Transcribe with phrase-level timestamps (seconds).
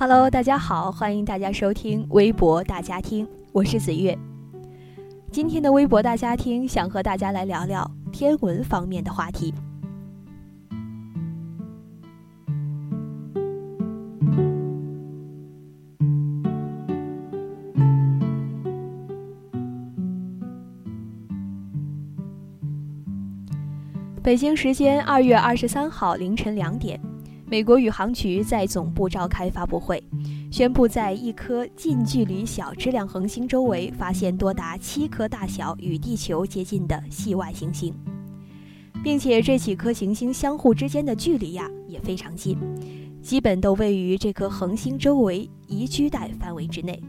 [0.00, 4.16] Hello，大家好，欢迎大家收听微博大家庭，我是子月。
[5.32, 9.52] 今天的微博大家庭想和大家来聊聊天文方面的话题。
[24.22, 27.00] 北京时间二月二十三号凌晨两点。
[27.50, 30.02] 美国宇航局在总部召开发布会，
[30.50, 37.94] 宣布在一颗近距离小质量恒星周围发现多达七颗大小与地球接近的系外行星，
[39.02, 42.58] 并且这几颗行星相互之间的距离呀也非常近，
[43.22, 47.02] 基本都位于这颗恒星周围宜居带范围之内，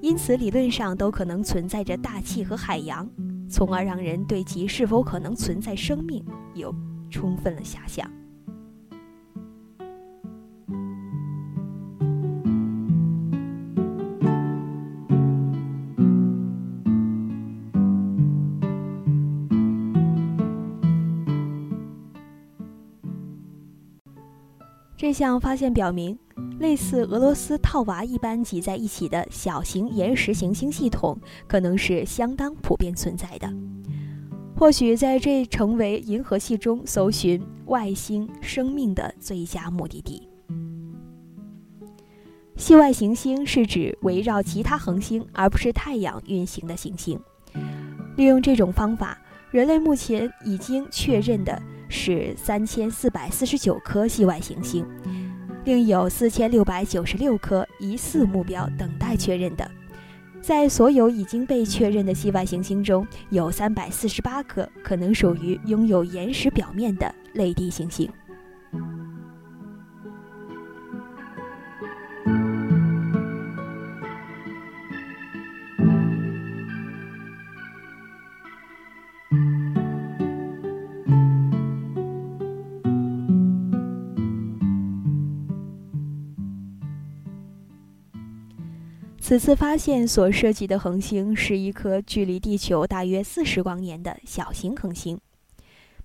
[0.00, 3.10] 因此理论上都可能存在着大气和海洋，
[3.50, 6.72] 从而让人对其是否可能存在生命有
[7.10, 8.08] 充分的遐想。
[25.06, 26.18] 这项发现表明，
[26.58, 33.48] 类似俄罗斯套娃一般挤在一起的小型岩石行星系统，可能是相当普遍存在的。
[34.56, 40.28] 或许在这成为银河系中搜寻外星生命的最佳目的地。
[42.56, 47.16] 系外行星是指围绕其他恒星而不是太阳运行的行星。
[48.16, 49.16] 利用这种方法，
[49.52, 51.62] 人类目前已经确认的。
[51.88, 54.86] 是三千四百四十九颗系外行星，
[55.64, 59.70] 另有四千六百九十六颗疑似目标等待确认的。
[60.40, 68.08] 在所有已经被确认的系外行星中，有三百四十八颗可能属于拥有岩石表面的类地行星。
[89.26, 95.18] 此次发现所涉及的恒星是一颗距离地球大约四十光年的小型恒星。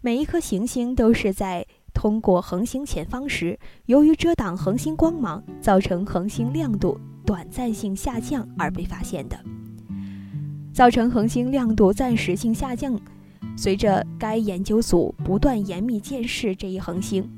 [0.02, 9.40] 每一颗行星都是在通过恒星前方时，由于遮挡恒星光芒，造成恒星亮度短暂性下降而被发现的。
[10.74, 13.00] 造成恒星亮度暂时性下降，
[13.56, 17.30] 随着该研究组不断严密监视这一恒星。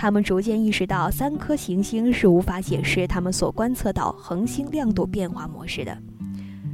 [0.00, 5.94] 他们逐渐意识到，三颗行星是无法解释他们所观测到恒星亮度变化模式的。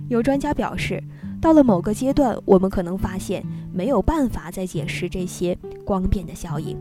[0.08, 1.02] 有专家表示，
[1.42, 6.78] 到了某个阶段，我们可能发现没有办法再解释这些光变的效应。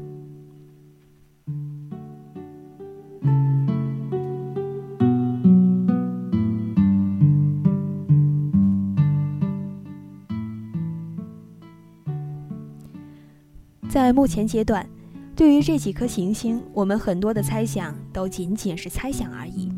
[13.90, 14.88] 在目前阶段。
[15.36, 19.70] 对于这几颗行星，我们很多的猜想都仅仅是猜想而已。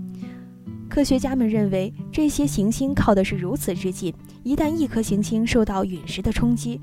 [0.87, 4.13] 科学家们认为，这些行星靠的是如此之近，
[4.43, 6.79] 一旦一颗行星受到陨石的冲击，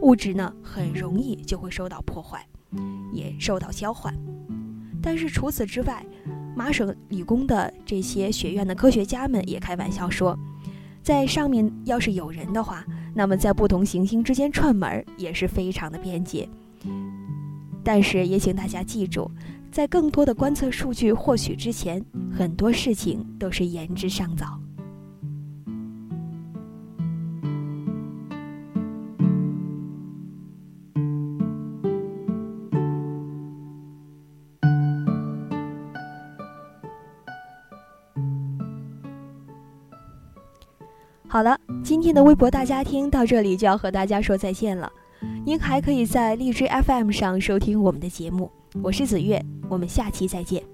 [0.00, 2.46] 物质呢很容易就会受到破坏，
[3.12, 4.14] 也受到交换。
[5.02, 6.06] 但是除此之外，
[6.54, 10.38] 麻省理工的这些学院的科学家们也开玩笑说，
[11.02, 12.84] 在上面要是有人的话，
[13.14, 16.48] 那么在不同行星之间串门也是非常的便捷。
[17.84, 19.30] 但是也请大家记住，
[19.70, 24.58] 在更多的观测数据获取之前，很多事情都是言之尚早。
[41.28, 44.92] 好了，今天的微博大家听到这里就要和大家说再见了。
[45.44, 48.50] 您还可以在荔枝 FM 上收听我们的节目，
[48.82, 50.71] 我是子月，我们下期再见。